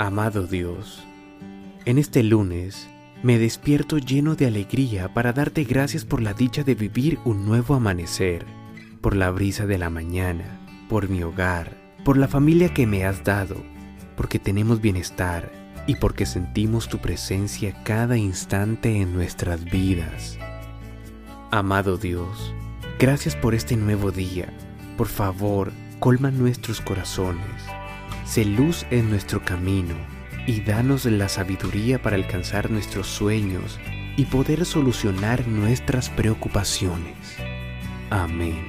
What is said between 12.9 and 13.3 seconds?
has